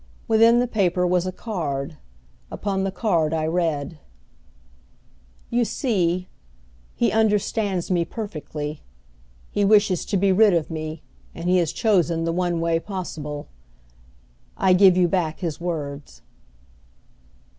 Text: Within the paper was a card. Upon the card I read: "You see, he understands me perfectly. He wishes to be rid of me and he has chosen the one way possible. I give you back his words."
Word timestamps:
Within 0.27 0.57
the 0.57 0.65
paper 0.67 1.05
was 1.05 1.27
a 1.27 1.31
card. 1.31 1.97
Upon 2.49 2.83
the 2.85 2.91
card 2.91 3.35
I 3.35 3.45
read: 3.45 3.99
"You 5.51 5.63
see, 5.63 6.27
he 6.95 7.11
understands 7.11 7.91
me 7.91 8.03
perfectly. 8.03 8.81
He 9.51 9.63
wishes 9.63 10.03
to 10.05 10.17
be 10.17 10.31
rid 10.31 10.55
of 10.55 10.71
me 10.71 11.03
and 11.35 11.47
he 11.47 11.57
has 11.57 11.71
chosen 11.71 12.23
the 12.23 12.33
one 12.33 12.59
way 12.59 12.79
possible. 12.79 13.47
I 14.57 14.73
give 14.73 14.97
you 14.97 15.07
back 15.07 15.41
his 15.41 15.61
words." 15.61 16.23